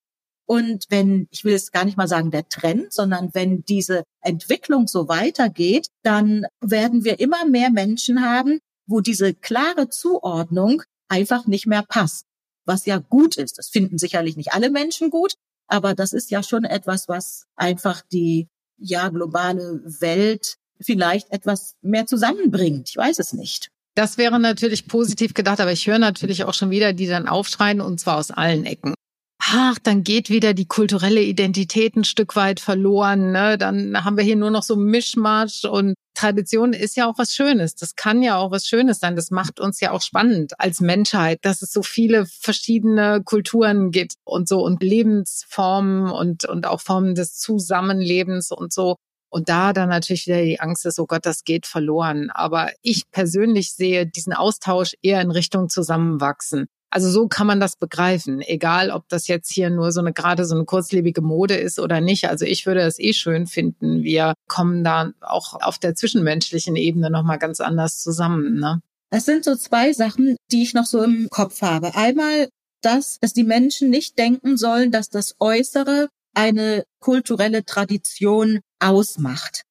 Und 0.46 0.86
wenn, 0.90 1.28
ich 1.32 1.44
will 1.44 1.54
jetzt 1.54 1.74
gar 1.74 1.86
nicht 1.86 1.98
mal 1.98 2.08
sagen 2.08 2.32
der 2.32 2.48
Trend, 2.48 2.94
sondern 2.94 3.34
wenn 3.34 3.64
diese 3.64 4.04
Entwicklung 4.22 4.88
so 4.88 5.08
weitergeht, 5.08 5.88
dann 6.04 6.46
werden 6.62 7.04
wir 7.04 7.20
immer 7.20 7.46
mehr 7.46 7.70
Menschen 7.70 8.22
haben, 8.22 8.60
wo 8.88 9.02
diese 9.02 9.34
klare 9.34 9.90
Zuordnung 9.90 10.84
einfach 11.10 11.48
nicht 11.48 11.68
mehr 11.68 11.84
passt 11.84 12.26
was 12.66 12.86
ja 12.86 12.98
gut 12.98 13.38
ist. 13.38 13.58
Das 13.58 13.70
finden 13.70 13.98
sicherlich 13.98 14.38
nicht 14.38 14.54
alle 14.54 14.70
Menschen 14.70 15.10
gut, 15.10 15.34
aber 15.68 15.96
das 15.96 16.14
ist 16.14 16.32
ja 16.32 16.44
schon 16.44 16.64
etwas, 16.64 17.08
was 17.08 17.46
einfach 17.56 18.02
die 18.12 18.48
ja 18.78 19.10
globale 19.10 19.82
Welt 20.02 20.58
vielleicht 20.82 21.32
etwas 21.32 21.76
mehr 21.82 22.06
zusammenbringt. 22.06 22.90
Ich 22.90 22.98
weiß 22.98 23.20
es 23.20 23.34
nicht. 23.34 23.70
Das 23.96 24.18
wäre 24.18 24.40
natürlich 24.40 24.88
positiv 24.88 25.34
gedacht, 25.34 25.60
aber 25.60 25.72
ich 25.72 25.86
höre 25.86 26.00
natürlich 26.00 26.44
auch 26.46 26.54
schon 26.54 26.72
wieder 26.72 26.94
die 26.94 27.08
dann 27.08 27.28
aufschreien 27.28 27.80
und 27.80 28.00
zwar 28.00 28.18
aus 28.18 28.32
allen 28.32 28.66
Ecken. 28.66 28.96
Ach, 29.46 29.78
dann 29.82 30.04
geht 30.04 30.30
wieder 30.30 30.54
die 30.54 30.68
kulturelle 30.68 31.22
Identität 31.22 31.96
ein 31.96 32.04
Stück 32.04 32.36
weit 32.36 32.60
verloren. 32.60 33.32
Ne? 33.32 33.58
Dann 33.58 34.04
haben 34.04 34.18
wir 34.18 34.24
hier 34.24 34.36
nur 34.36 34.52
noch 34.52 34.64
so 34.64 34.76
Mischmasch 34.76 35.66
und 35.66 35.96
Tradition 36.16 36.74
ist 36.74 36.96
ja 36.96 37.10
auch 37.10 37.18
was 37.18 37.36
Schönes. 37.36 37.76
Das 37.76 37.96
kann 37.96 38.22
ja 38.22 38.38
auch 38.38 38.52
was 38.52 38.68
Schönes 38.68 39.00
sein. 39.00 39.16
Das 39.16 39.32
macht 39.32 39.60
uns 39.60 39.80
ja 39.80 39.92
auch 39.92 40.02
spannend 40.02 40.54
als 40.60 40.80
Menschheit, 40.80 41.40
dass 41.42 41.62
es 41.62 41.72
so 41.72 41.84
viele 41.84 42.26
verschiedene 42.26 43.22
Kulturen 43.24 43.92
gibt 43.92 44.14
und 44.24 44.48
so 44.48 44.64
und 44.64 44.82
Lebensformen 44.82 46.10
und, 46.10 46.46
und 46.46 46.68
auch 46.68 46.82
Formen 46.82 47.16
des 47.16 47.38
Zusammenlebens 47.38 48.52
und 48.52 48.72
so. 48.72 48.96
Und 49.30 49.50
da 49.50 49.74
dann 49.74 49.90
natürlich 49.90 50.28
wieder 50.28 50.44
die 50.44 50.60
Angst 50.60 50.86
ist, 50.86 51.00
oh 51.00 51.08
Gott, 51.08 51.26
das 51.26 51.44
geht 51.44 51.66
verloren. 51.66 52.30
Aber 52.30 52.72
ich 52.84 53.10
persönlich 53.12 53.74
sehe 53.74 54.06
diesen 54.06 54.34
Austausch 54.34 54.94
eher 55.02 55.22
in 55.22 55.32
Richtung 55.32 55.70
Zusammenwachsen. 55.70 56.68
Also 56.94 57.10
so 57.10 57.28
kann 57.28 57.48
man 57.48 57.60
das 57.60 57.76
begreifen, 57.76 58.40
egal 58.42 58.92
ob 58.92 59.10
das 59.10 59.28
jetzt 59.28 59.52
hier 59.52 59.72
nur 59.72 59.92
so 59.92 60.00
eine 60.00 60.14
gerade 60.14 60.46
so 60.46 60.54
eine 60.54 60.66
kurzlebige 60.66 61.22
Mode 61.22 61.56
ist 61.56 61.80
oder 61.80 62.02
nicht. 62.02 62.30
Also 62.30 62.46
ich 62.46 62.68
würde 62.68 62.82
es 62.82 63.00
eh 63.00 63.14
schön 63.14 63.48
finden. 63.48 64.04
Wir 64.04 64.36
kommen 64.48 64.84
da 64.84 65.12
auch 65.20 65.60
auf 65.60 65.80
der 65.80 65.96
zwischenmenschlichen 65.96 66.76
Ebene 66.76 67.10
nochmal 67.10 67.40
ganz 67.40 67.62
anders 67.62 68.00
zusammen. 68.00 68.60
Ne? 68.60 68.80
Es 69.10 69.26
sind 69.26 69.44
so 69.44 69.56
zwei 69.56 69.92
Sachen, 69.92 70.38
die 70.52 70.62
ich 70.62 70.76
noch 70.76 70.86
so 70.86 71.02
im 71.02 71.30
Kopf 71.32 71.64
habe. 71.64 71.96
Einmal 71.96 72.50
das, 72.84 73.18
dass 73.20 73.34
die 73.34 73.44
Menschen 73.44 73.90
nicht 73.90 74.20
denken 74.20 74.56
sollen, 74.56 74.92
dass 74.92 75.10
das 75.10 75.34
Äußere 75.40 76.10
eine 76.36 76.84
kulturelle 77.00 77.66
Tradition 77.66 78.60
ausmacht. 78.80 79.64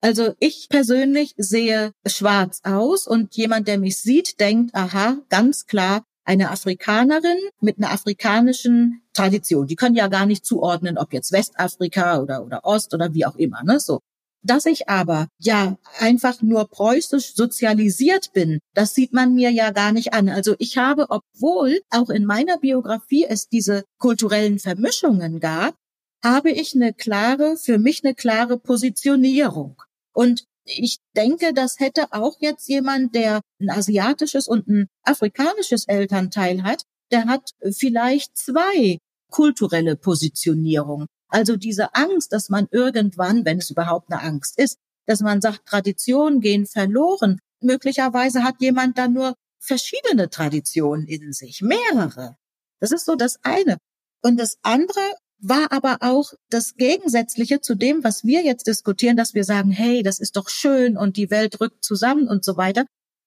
Also 0.00 0.34
ich 0.38 0.68
persönlich 0.68 1.34
sehe 1.38 1.90
schwarz 2.06 2.60
aus 2.62 3.08
und 3.08 3.34
jemand, 3.34 3.66
der 3.66 3.78
mich 3.78 3.96
sieht, 3.96 4.38
denkt, 4.38 4.76
aha, 4.76 5.16
ganz 5.28 5.66
klar, 5.66 6.04
eine 6.28 6.50
Afrikanerin 6.50 7.38
mit 7.60 7.78
einer 7.78 7.90
afrikanischen 7.90 9.00
Tradition. 9.14 9.66
Die 9.66 9.76
können 9.76 9.94
ja 9.96 10.08
gar 10.08 10.26
nicht 10.26 10.44
zuordnen, 10.44 10.98
ob 10.98 11.14
jetzt 11.14 11.32
Westafrika 11.32 12.20
oder, 12.20 12.44
oder 12.44 12.66
Ost 12.66 12.92
oder 12.92 13.14
wie 13.14 13.24
auch 13.24 13.36
immer, 13.36 13.64
ne, 13.64 13.80
so. 13.80 14.00
Dass 14.42 14.66
ich 14.66 14.88
aber 14.88 15.28
ja 15.38 15.78
einfach 15.98 16.42
nur 16.42 16.68
preußisch 16.68 17.34
sozialisiert 17.34 18.32
bin, 18.34 18.60
das 18.74 18.94
sieht 18.94 19.12
man 19.12 19.34
mir 19.34 19.50
ja 19.50 19.70
gar 19.70 19.90
nicht 19.90 20.12
an. 20.12 20.28
Also 20.28 20.54
ich 20.58 20.76
habe, 20.76 21.06
obwohl 21.08 21.80
auch 21.90 22.10
in 22.10 22.24
meiner 22.24 22.58
Biografie 22.58 23.24
es 23.28 23.48
diese 23.48 23.84
kulturellen 23.98 24.58
Vermischungen 24.58 25.40
gab, 25.40 25.74
habe 26.22 26.50
ich 26.50 26.74
eine 26.74 26.92
klare, 26.92 27.56
für 27.56 27.78
mich 27.78 28.04
eine 28.04 28.14
klare 28.14 28.58
Positionierung. 28.58 29.82
Und 30.12 30.44
ich 30.68 30.98
denke, 31.16 31.52
das 31.52 31.78
hätte 31.80 32.12
auch 32.12 32.36
jetzt 32.40 32.68
jemand, 32.68 33.14
der 33.14 33.40
ein 33.60 33.70
asiatisches 33.70 34.46
und 34.46 34.68
ein 34.68 34.88
afrikanisches 35.02 35.86
Elternteil 35.86 36.62
hat, 36.62 36.82
der 37.10 37.26
hat 37.26 37.50
vielleicht 37.72 38.36
zwei 38.36 38.98
kulturelle 39.30 39.96
Positionierungen. 39.96 41.06
Also 41.28 41.56
diese 41.56 41.94
Angst, 41.94 42.32
dass 42.32 42.48
man 42.48 42.68
irgendwann, 42.70 43.44
wenn 43.44 43.58
es 43.58 43.70
überhaupt 43.70 44.10
eine 44.10 44.22
Angst 44.22 44.58
ist, 44.58 44.78
dass 45.06 45.20
man 45.20 45.40
sagt, 45.40 45.66
Traditionen 45.66 46.40
gehen 46.40 46.66
verloren. 46.66 47.40
Möglicherweise 47.60 48.44
hat 48.44 48.60
jemand 48.60 48.98
dann 48.98 49.14
nur 49.14 49.34
verschiedene 49.58 50.30
Traditionen 50.30 51.06
in 51.06 51.32
sich, 51.32 51.62
mehrere. 51.62 52.36
Das 52.80 52.92
ist 52.92 53.06
so 53.06 53.16
das 53.16 53.38
eine. 53.42 53.78
Und 54.22 54.38
das 54.38 54.58
andere, 54.62 55.00
war 55.40 55.72
aber 55.72 55.98
auch 56.00 56.32
das 56.50 56.74
Gegensätzliche 56.74 57.60
zu 57.60 57.74
dem, 57.74 58.02
was 58.04 58.24
wir 58.24 58.42
jetzt 58.42 58.66
diskutieren, 58.66 59.16
dass 59.16 59.34
wir 59.34 59.44
sagen, 59.44 59.70
hey, 59.70 60.02
das 60.02 60.18
ist 60.18 60.36
doch 60.36 60.48
schön 60.48 60.96
und 60.96 61.16
die 61.16 61.30
Welt 61.30 61.60
rückt 61.60 61.84
zusammen 61.84 62.28
und 62.28 62.44
so 62.44 62.56
weiter. 62.56 62.84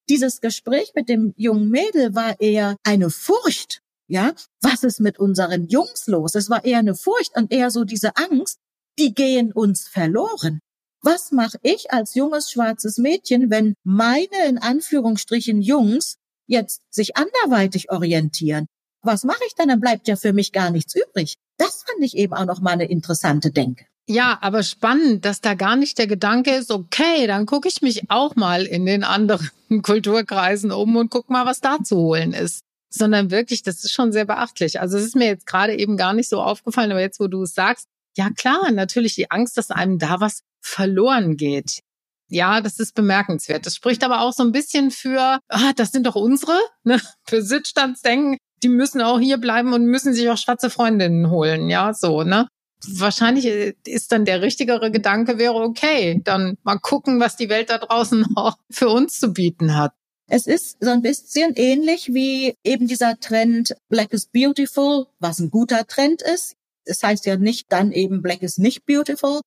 Dieses 0.08 0.40
Gespräch 0.40 0.92
mit 0.94 1.08
dem 1.08 1.32
jungen 1.36 1.70
Mädel 1.70 2.14
war 2.14 2.40
eher 2.40 2.76
eine 2.84 3.10
Furcht. 3.10 3.80
Ja, 4.08 4.34
was 4.60 4.82
ist 4.82 5.00
mit 5.00 5.18
unseren 5.18 5.68
Jungs 5.68 6.06
los? 6.06 6.34
Es 6.34 6.50
war 6.50 6.64
eher 6.64 6.80
eine 6.80 6.94
Furcht 6.94 7.34
und 7.34 7.52
eher 7.52 7.70
so 7.70 7.84
diese 7.84 8.16
Angst, 8.16 8.58
die 8.98 9.14
gehen 9.14 9.52
uns 9.52 9.88
verloren. 9.88 10.60
Was 11.00 11.32
mache 11.32 11.58
ich 11.62 11.92
als 11.92 12.14
junges 12.14 12.50
schwarzes 12.50 12.98
Mädchen, 12.98 13.50
wenn 13.50 13.74
meine 13.84 14.46
in 14.46 14.58
Anführungsstrichen 14.58 15.62
Jungs 15.62 16.16
jetzt 16.46 16.82
sich 16.90 17.16
anderweitig 17.16 17.90
orientieren? 17.90 18.66
Was 19.02 19.24
mache 19.24 19.42
ich 19.46 19.54
dann? 19.54 19.68
Dann 19.68 19.80
bleibt 19.80 20.08
ja 20.08 20.16
für 20.16 20.32
mich 20.32 20.52
gar 20.52 20.70
nichts 20.70 20.94
übrig. 20.94 21.36
Das 21.58 21.84
fand 21.84 22.02
ich 22.04 22.16
eben 22.16 22.34
auch 22.34 22.44
noch 22.44 22.60
mal 22.60 22.70
eine 22.70 22.88
interessante 22.88 23.50
Denke. 23.50 23.84
Ja, 24.08 24.38
aber 24.40 24.62
spannend, 24.62 25.24
dass 25.24 25.40
da 25.40 25.54
gar 25.54 25.76
nicht 25.76 25.98
der 25.98 26.06
Gedanke 26.06 26.50
ist, 26.54 26.70
okay, 26.70 27.26
dann 27.26 27.46
gucke 27.46 27.68
ich 27.68 27.82
mich 27.82 28.10
auch 28.10 28.34
mal 28.34 28.64
in 28.64 28.84
den 28.84 29.04
anderen 29.04 29.50
Kulturkreisen 29.82 30.72
um 30.72 30.96
und 30.96 31.10
guck 31.10 31.30
mal, 31.30 31.46
was 31.46 31.60
da 31.60 31.78
zu 31.82 31.96
holen 31.96 32.32
ist. 32.32 32.62
Sondern 32.90 33.30
wirklich, 33.30 33.62
das 33.62 33.84
ist 33.84 33.92
schon 33.92 34.12
sehr 34.12 34.24
beachtlich. 34.24 34.80
Also 34.80 34.98
es 34.98 35.04
ist 35.04 35.16
mir 35.16 35.26
jetzt 35.26 35.46
gerade 35.46 35.76
eben 35.76 35.96
gar 35.96 36.12
nicht 36.12 36.28
so 36.28 36.42
aufgefallen, 36.42 36.90
aber 36.90 37.00
jetzt, 37.00 37.20
wo 37.20 37.26
du 37.26 37.42
es 37.42 37.54
sagst, 37.54 37.86
ja 38.16 38.28
klar, 38.30 38.70
natürlich 38.70 39.14
die 39.14 39.30
Angst, 39.30 39.56
dass 39.56 39.70
einem 39.70 39.98
da 39.98 40.20
was 40.20 40.42
verloren 40.60 41.36
geht. 41.36 41.80
Ja, 42.28 42.60
das 42.60 42.78
ist 42.78 42.94
bemerkenswert. 42.94 43.66
Das 43.66 43.76
spricht 43.76 44.04
aber 44.04 44.20
auch 44.20 44.32
so 44.32 44.42
ein 44.42 44.52
bisschen 44.52 44.90
für, 44.90 45.38
ah, 45.48 45.72
das 45.76 45.92
sind 45.92 46.06
doch 46.06 46.16
unsere, 46.16 46.58
ne? 46.82 47.00
für 47.24 47.42
Sitzstandsdenken 47.42 48.38
die 48.62 48.68
müssen 48.68 49.00
auch 49.00 49.18
hier 49.20 49.38
bleiben 49.38 49.72
und 49.72 49.86
müssen 49.86 50.14
sich 50.14 50.28
auch 50.30 50.38
schwarze 50.38 50.70
Freundinnen 50.70 51.30
holen, 51.30 51.68
ja, 51.68 51.92
so, 51.94 52.22
ne? 52.22 52.48
Wahrscheinlich 52.86 53.46
äh, 53.46 53.74
ist 53.84 54.12
dann 54.12 54.24
der 54.24 54.42
richtigere 54.42 54.90
Gedanke 54.90 55.38
wäre, 55.38 55.54
okay, 55.54 56.20
dann 56.24 56.56
mal 56.64 56.78
gucken, 56.78 57.20
was 57.20 57.36
die 57.36 57.48
Welt 57.48 57.70
da 57.70 57.78
draußen 57.78 58.26
auch 58.36 58.56
für 58.70 58.88
uns 58.88 59.18
zu 59.18 59.32
bieten 59.32 59.76
hat. 59.76 59.92
Es 60.28 60.46
ist 60.46 60.78
so 60.80 60.90
ein 60.90 61.02
bisschen 61.02 61.52
ähnlich 61.56 62.14
wie 62.14 62.54
eben 62.64 62.86
dieser 62.86 63.18
Trend 63.20 63.74
Black 63.88 64.12
is 64.12 64.26
beautiful, 64.26 65.06
was 65.18 65.38
ein 65.38 65.50
guter 65.50 65.86
Trend 65.86 66.22
ist. 66.22 66.54
Es 66.84 67.02
heißt 67.02 67.26
ja 67.26 67.36
nicht 67.36 67.70
dann 67.70 67.92
eben 67.92 68.22
Black 68.22 68.42
is 68.42 68.58
nicht 68.58 68.86
beautiful, 68.86 69.40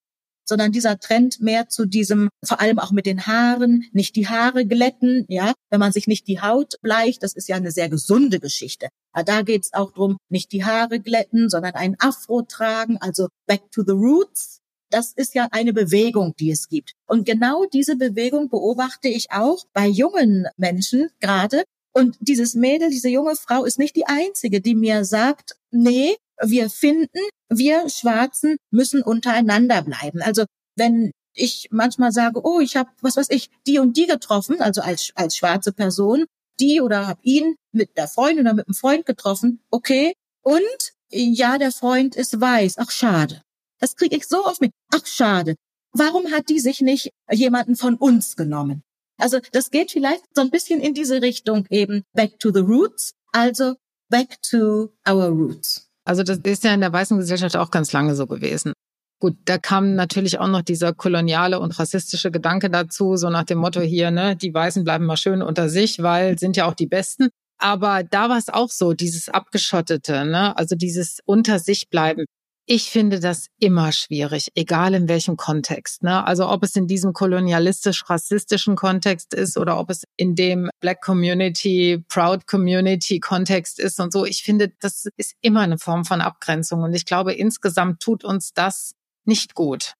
sondern 0.46 0.72
dieser 0.72 1.00
Trend 1.00 1.42
mehr 1.42 1.68
zu 1.68 1.86
diesem, 1.86 2.30
vor 2.44 2.62
allem 2.62 2.80
auch 2.80 2.92
mit 2.92 3.06
den 3.06 3.28
Haaren, 3.28 3.86
nicht 3.92 4.16
die 4.16 4.28
Haare 4.28 4.66
glätten, 4.66 5.26
ja, 5.28 5.54
wenn 5.70 5.80
man 5.80 5.92
sich 5.92 6.08
nicht 6.08 6.28
die 6.28 6.42
Haut 6.42 6.76
bleicht, 6.82 7.24
das 7.24 7.34
ist 7.34 7.50
ja 7.50 7.56
eine 7.56 7.72
sehr 7.72 7.90
gesunde 7.90 8.40
Geschichte. 8.40 8.90
Aber 9.12 9.24
da 9.24 9.42
geht 9.42 9.64
es 9.64 9.74
auch 9.74 9.92
drum, 9.92 10.18
nicht 10.30 10.52
die 10.52 10.66
Haare 10.66 11.00
glätten, 11.00 11.50
sondern 11.50 11.74
einen 11.74 11.96
Afro 12.00 12.44
tragen, 12.44 12.98
also 13.00 13.28
back 13.48 13.72
to 13.72 13.84
the 13.86 13.94
roots. 13.94 14.62
Das 14.92 15.14
ist 15.14 15.34
ja 15.34 15.48
eine 15.52 15.74
Bewegung, 15.74 16.34
die 16.40 16.52
es 16.52 16.70
gibt. 16.70 16.94
Und 17.08 17.26
genau 17.26 17.66
diese 17.66 17.96
Bewegung 17.96 18.50
beobachte 18.50 19.08
ich 19.08 19.32
auch 19.32 19.66
bei 19.74 19.88
jungen 19.88 20.48
Menschen 20.58 21.10
gerade. 21.20 21.64
Und 21.94 22.18
dieses 22.20 22.56
Mädel, 22.56 22.90
diese 22.90 23.10
junge 23.10 23.36
Frau 23.36 23.64
ist 23.64 23.80
nicht 23.80 23.96
die 23.96 24.06
einzige, 24.06 24.62
die 24.62 24.76
mir 24.76 25.06
sagt, 25.06 25.56
nee, 25.72 26.16
wir 26.42 26.70
finden, 26.70 27.20
wir 27.50 27.90
Schwarzen 27.90 28.58
müssen 28.72 29.02
untereinander 29.02 29.82
bleiben. 29.82 30.22
Also 30.22 30.46
wenn 30.76 31.12
ich 31.34 31.68
manchmal 31.72 32.12
sage, 32.12 32.42
oh, 32.44 32.60
ich 32.60 32.76
habe, 32.76 32.90
was 33.02 33.18
weiß 33.18 33.30
ich, 33.30 33.50
die 33.68 33.80
und 33.80 33.98
die 33.98 34.08
getroffen, 34.08 34.62
also 34.62 34.82
als, 34.82 35.12
als 35.16 35.36
schwarze 35.36 35.74
Person, 35.74 36.26
die 36.60 36.82
oder 36.82 37.08
habe 37.08 37.20
ihn 37.24 37.56
mit 37.72 37.98
der 37.98 38.08
Freundin 38.08 38.46
oder 38.46 38.56
mit 38.56 38.68
einem 38.68 38.76
Freund 38.76 39.06
getroffen, 39.06 39.60
okay, 39.70 40.14
und 40.42 40.94
ja, 41.12 41.58
der 41.58 41.72
Freund 41.72 42.16
ist 42.16 42.40
weiß, 42.40 42.78
ach 42.78 42.92
schade. 42.92 43.42
Das 43.80 43.96
kriege 43.96 44.16
ich 44.16 44.28
so 44.28 44.46
oft 44.46 44.62
mit, 44.62 44.72
ach 44.94 45.06
schade. 45.06 45.56
Warum 45.92 46.32
hat 46.32 46.50
die 46.50 46.60
sich 46.60 46.82
nicht 46.82 47.12
jemanden 47.32 47.76
von 47.76 47.96
uns 47.96 48.36
genommen? 48.36 48.84
Also 49.18 49.40
das 49.52 49.72
geht 49.72 49.92
vielleicht 49.92 50.24
so 50.34 50.42
ein 50.42 50.50
bisschen 50.50 50.82
in 50.82 50.94
diese 50.94 51.22
Richtung 51.22 51.66
eben 51.70 52.04
back 52.14 52.40
to 52.40 52.52
the 52.52 52.60
roots, 52.60 53.14
also 53.32 53.76
back 54.10 54.42
to 54.42 54.94
our 55.08 55.30
roots. 55.30 55.85
Also 56.06 56.24
das 56.24 56.38
ist 56.38 56.64
ja 56.64 56.74
in 56.74 56.82
der 56.82 56.94
weißen 56.94 57.18
Gesellschaft 57.18 57.58
auch 57.58 57.72
ganz 57.72 57.92
lange 57.92 58.16
so 58.16 58.28
gewesen. 58.28 58.74
Gut, 59.20 59.38
da 59.46 59.58
kam 59.58 59.96
natürlich 59.96 60.40
auch 60.40 60.48
noch 60.48 60.62
dieser 60.62 60.94
koloniale 60.94 61.60
und 61.60 61.80
rassistische 61.80 62.32
Gedanke 62.32 62.70
dazu, 62.70 63.16
so 63.16 63.30
nach 63.30 63.46
dem 63.46 63.60
Motto 63.60 63.82
hier, 63.82 64.12
ne, 64.12 64.36
die 64.36 64.54
Weißen 64.54 64.84
bleiben 64.84 65.06
mal 65.06 65.18
schön 65.18 65.42
unter 65.42 65.70
sich, 65.70 66.02
weil 66.04 66.38
sind 66.38 66.58
ja 66.58 66.68
auch 66.68 66.74
die 66.74 66.88
Besten. 66.88 67.30
Aber 67.58 68.04
da 68.04 68.30
war 68.30 68.38
es 68.38 68.50
auch 68.50 68.70
so, 68.70 68.94
dieses 68.94 69.30
Abgeschottete, 69.30 70.26
ne, 70.26 70.56
also 70.58 70.76
dieses 70.76 71.20
unter 71.26 71.60
sich 71.60 71.90
bleiben. 71.90 72.26
Ich 72.68 72.90
finde 72.90 73.20
das 73.20 73.48
immer 73.60 73.92
schwierig, 73.92 74.50
egal 74.56 74.96
in 74.96 75.08
welchem 75.08 75.38
Kontext. 75.38 76.02
Ne? 76.02 76.26
Also 76.26 76.50
ob 76.50 76.64
es 76.64 76.76
in 76.76 76.88
diesem 76.88 77.14
kolonialistisch-rassistischen 77.14 78.76
Kontext 78.76 79.36
ist 79.36 79.58
oder 79.58 79.78
ob 79.78 79.92
es 79.92 80.04
in 80.18 80.34
dem 80.34 80.72
Black 80.80 81.02
Community, 81.02 82.04
Proud 82.08 82.48
Community 82.48 83.20
Kontext 83.20 83.80
ist 83.80 84.00
und 84.00 84.12
so. 84.12 84.26
Ich 84.26 84.42
finde, 84.42 84.74
das 84.80 85.06
ist 85.16 85.36
immer 85.42 85.62
eine 85.62 85.78
Form 85.78 86.06
von 86.06 86.22
Abgrenzung. 86.22 86.82
Und 86.82 86.96
ich 86.96 87.06
glaube, 87.06 87.34
insgesamt 87.34 88.02
tut 88.02 88.24
uns 88.24 88.52
das 88.54 88.94
nicht 89.26 89.54
gut. 89.54 89.94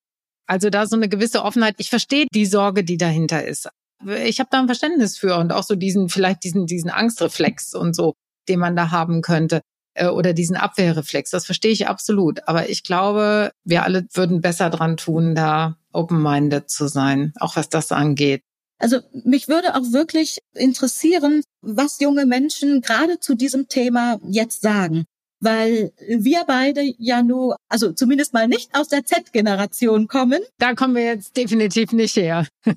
Also 0.48 0.72
da 0.72 0.88
so 0.88 0.96
eine 0.96 1.08
gewisse 1.08 1.44
Offenheit. 1.44 1.76
Ich 1.78 1.92
verstehe 1.92 2.26
die 2.34 2.48
Sorge, 2.48 2.84
die 2.84 2.98
dahinter 2.98 3.46
ist. 3.46 3.70
Ich 4.24 4.40
habe 4.40 4.50
da 4.52 4.60
ein 4.60 4.68
Verständnis 4.68 5.20
für 5.20 5.38
und 5.38 5.54
auch 5.54 5.64
so 5.64 5.76
diesen, 5.76 6.10
vielleicht 6.10 6.44
diesen, 6.44 6.66
diesen 6.66 6.90
Angstreflex 6.90 7.76
und 7.76 7.96
so, 7.96 8.16
den 8.50 8.60
man 8.60 8.76
da 8.76 8.90
haben 8.90 9.22
könnte. 9.22 9.62
Äh, 9.96 10.08
oder 10.08 10.34
diesen 10.34 10.58
Abwehrreflex. 10.58 11.32
Das 11.32 11.46
verstehe 11.46 11.72
ich 11.72 11.88
absolut. 11.88 12.48
Aber 12.48 12.70
ich 12.70 12.84
glaube, 12.84 13.52
wir 13.64 13.84
alle 13.84 14.06
würden 14.14 14.42
besser 14.42 14.70
dran 14.70 14.98
tun, 14.98 15.36
da 15.36 15.78
open-minded 15.94 16.70
zu 16.70 16.88
sein, 16.88 17.34
auch 17.40 17.56
was 17.56 17.70
das 17.70 17.92
angeht. 17.92 18.42
Also 18.78 19.00
mich 19.24 19.48
würde 19.48 19.74
auch 19.76 19.94
wirklich 19.94 20.40
interessieren, 20.54 21.44
was 21.62 22.02
junge 22.02 22.26
Menschen 22.26 22.82
gerade 22.82 23.22
zu 23.22 23.36
diesem 23.36 23.70
Thema 23.70 24.20
jetzt 24.24 24.62
sagen. 24.62 25.06
weil 25.42 25.92
wir 26.08 26.44
beide 26.46 26.82
ja 26.98 27.22
nur, 27.22 27.58
also 27.70 27.92
zumindest 27.92 28.34
mal 28.34 28.48
nicht 28.48 28.74
aus 28.74 28.88
der 28.88 29.06
Z-Generation 29.06 30.08
kommen. 30.08 30.42
Da 30.58 30.74
kommen 30.74 30.96
wir 30.96 31.06
jetzt 31.06 31.38
definitiv 31.38 31.92
nicht 31.92 32.16
her. 32.16 32.48
y, 32.66 32.74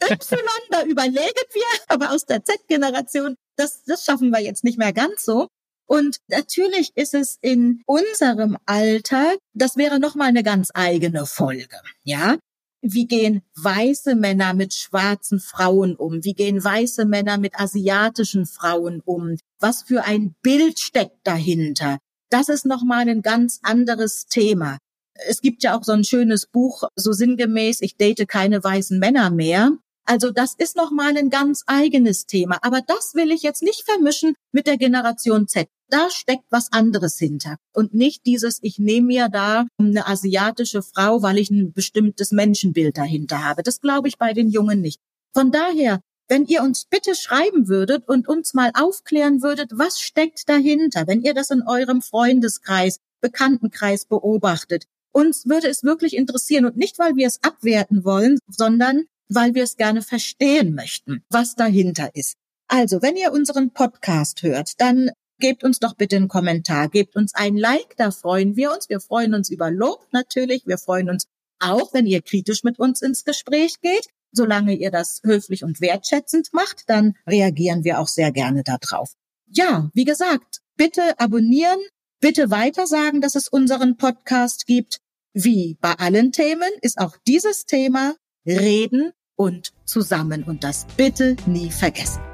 da 0.70 0.82
überlegen 0.84 1.18
wir, 1.52 1.62
aber 1.88 2.12
aus 2.12 2.26
der 2.26 2.44
Z-Generation, 2.44 3.36
das, 3.56 3.84
das 3.84 4.04
schaffen 4.04 4.30
wir 4.30 4.40
jetzt 4.40 4.64
nicht 4.64 4.78
mehr 4.78 4.92
ganz 4.92 5.24
so. 5.24 5.48
Und 5.88 6.18
natürlich 6.28 6.92
ist 6.96 7.14
es 7.14 7.38
in 7.40 7.82
unserem 7.86 8.58
Alltag, 8.66 9.38
das 9.54 9.76
wäre 9.78 9.98
nochmal 9.98 10.28
eine 10.28 10.42
ganz 10.42 10.70
eigene 10.74 11.24
Folge, 11.24 11.80
ja. 12.04 12.36
Wie 12.80 13.06
gehen 13.06 13.42
weiße 13.56 14.14
Männer 14.14 14.54
mit 14.54 14.74
schwarzen 14.74 15.40
Frauen 15.40 15.96
um? 15.96 16.22
Wie 16.24 16.34
gehen 16.34 16.62
weiße 16.62 17.06
Männer 17.06 17.38
mit 17.38 17.58
asiatischen 17.58 18.46
Frauen 18.46 19.00
um? 19.04 19.36
Was 19.58 19.82
für 19.82 20.04
ein 20.04 20.36
Bild 20.42 20.78
steckt 20.78 21.26
dahinter? 21.26 21.98
Das 22.30 22.48
ist 22.48 22.66
nochmal 22.66 23.08
ein 23.08 23.22
ganz 23.22 23.58
anderes 23.62 24.26
Thema. 24.26 24.78
Es 25.26 25.40
gibt 25.40 25.64
ja 25.64 25.76
auch 25.76 25.82
so 25.82 25.92
ein 25.92 26.04
schönes 26.04 26.46
Buch, 26.46 26.84
so 26.94 27.12
sinngemäß, 27.12 27.80
ich 27.80 27.96
date 27.96 28.28
keine 28.28 28.62
weißen 28.62 28.98
Männer 28.98 29.30
mehr. 29.30 29.72
Also 30.04 30.30
das 30.30 30.54
ist 30.54 30.76
nochmal 30.76 31.16
ein 31.16 31.30
ganz 31.30 31.64
eigenes 31.66 32.26
Thema. 32.26 32.58
Aber 32.62 32.80
das 32.82 33.14
will 33.14 33.32
ich 33.32 33.42
jetzt 33.42 33.62
nicht 33.62 33.82
vermischen 33.84 34.34
mit 34.52 34.66
der 34.66 34.76
Generation 34.76 35.48
Z. 35.48 35.68
Da 35.90 36.10
steckt 36.10 36.44
was 36.50 36.70
anderes 36.70 37.18
hinter. 37.18 37.56
Und 37.72 37.94
nicht 37.94 38.26
dieses, 38.26 38.58
ich 38.62 38.78
nehme 38.78 39.06
mir 39.06 39.28
da 39.28 39.66
eine 39.78 40.06
asiatische 40.06 40.82
Frau, 40.82 41.22
weil 41.22 41.38
ich 41.38 41.50
ein 41.50 41.72
bestimmtes 41.72 42.30
Menschenbild 42.30 42.98
dahinter 42.98 43.42
habe. 43.42 43.62
Das 43.62 43.80
glaube 43.80 44.08
ich 44.08 44.18
bei 44.18 44.34
den 44.34 44.50
Jungen 44.50 44.80
nicht. 44.80 45.00
Von 45.32 45.50
daher, 45.50 46.00
wenn 46.28 46.44
ihr 46.44 46.62
uns 46.62 46.84
bitte 46.84 47.14
schreiben 47.14 47.68
würdet 47.68 48.06
und 48.06 48.28
uns 48.28 48.52
mal 48.52 48.70
aufklären 48.74 49.42
würdet, 49.42 49.70
was 49.74 49.98
steckt 49.98 50.46
dahinter, 50.48 51.06
wenn 51.06 51.22
ihr 51.22 51.32
das 51.32 51.50
in 51.50 51.62
eurem 51.66 52.02
Freundeskreis, 52.02 52.98
Bekanntenkreis 53.20 54.04
beobachtet. 54.04 54.84
Uns 55.12 55.46
würde 55.46 55.68
es 55.68 55.82
wirklich 55.82 56.14
interessieren 56.14 56.66
und 56.66 56.76
nicht, 56.76 56.98
weil 56.98 57.16
wir 57.16 57.26
es 57.26 57.42
abwerten 57.42 58.04
wollen, 58.04 58.38
sondern 58.46 59.04
weil 59.28 59.54
wir 59.54 59.64
es 59.64 59.76
gerne 59.76 60.02
verstehen 60.02 60.74
möchten, 60.74 61.22
was 61.30 61.54
dahinter 61.54 62.10
ist. 62.14 62.34
Also, 62.68 63.00
wenn 63.00 63.16
ihr 63.16 63.32
unseren 63.32 63.72
Podcast 63.72 64.42
hört, 64.42 64.72
dann 64.78 65.10
gebt 65.38 65.64
uns 65.64 65.78
doch 65.78 65.94
bitte 65.94 66.16
einen 66.16 66.28
Kommentar, 66.28 66.88
gebt 66.88 67.16
uns 67.16 67.34
ein 67.34 67.56
Like, 67.56 67.96
da 67.96 68.10
freuen 68.10 68.56
wir 68.56 68.72
uns. 68.72 68.88
Wir 68.88 69.00
freuen 69.00 69.34
uns 69.34 69.50
über 69.50 69.70
Lob 69.70 70.06
natürlich. 70.12 70.66
Wir 70.66 70.78
freuen 70.78 71.10
uns 71.10 71.26
auch, 71.58 71.92
wenn 71.92 72.06
ihr 72.06 72.22
kritisch 72.22 72.64
mit 72.64 72.78
uns 72.78 73.02
ins 73.02 73.24
Gespräch 73.24 73.80
geht. 73.80 74.08
Solange 74.32 74.74
ihr 74.74 74.90
das 74.90 75.20
höflich 75.24 75.64
und 75.64 75.80
wertschätzend 75.80 76.52
macht, 76.52 76.84
dann 76.86 77.14
reagieren 77.26 77.84
wir 77.84 77.98
auch 77.98 78.08
sehr 78.08 78.30
gerne 78.30 78.62
darauf. 78.62 79.12
Ja, 79.46 79.90
wie 79.94 80.04
gesagt, 80.04 80.60
bitte 80.76 81.18
abonnieren, 81.18 81.78
bitte 82.20 82.50
weitersagen, 82.50 83.20
dass 83.20 83.34
es 83.34 83.48
unseren 83.48 83.96
Podcast 83.96 84.66
gibt. 84.66 84.98
Wie 85.32 85.78
bei 85.80 85.92
allen 85.92 86.32
Themen 86.32 86.70
ist 86.82 86.98
auch 86.98 87.16
dieses 87.26 87.64
Thema 87.64 88.16
Reden 88.46 89.12
und 89.36 89.72
zusammen 89.84 90.44
und 90.44 90.64
das 90.64 90.86
bitte 90.96 91.36
nie 91.46 91.70
vergessen. 91.70 92.27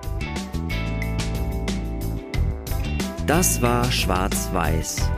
Das 3.26 3.62
war 3.62 3.90
Schwarz-Weiß, 3.90 5.10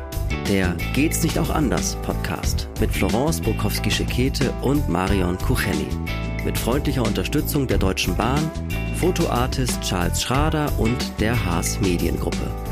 der 0.49 0.77
Geht's 0.95 1.25
nicht 1.25 1.41
auch 1.41 1.51
anders 1.51 1.97
Podcast 2.03 2.69
mit 2.79 2.93
Florence 2.93 3.41
Bukowski-Schekete 3.41 4.53
und 4.63 4.89
Marion 4.89 5.37
Kucheni. 5.39 5.89
Mit 6.45 6.57
freundlicher 6.57 7.03
Unterstützung 7.03 7.67
der 7.67 7.79
Deutschen 7.79 8.15
Bahn, 8.17 8.49
Fotoartist 8.95 9.81
Charles 9.81 10.23
Schrader 10.23 10.71
und 10.79 10.97
der 11.19 11.45
Haas 11.45 11.81
Mediengruppe. 11.81 12.66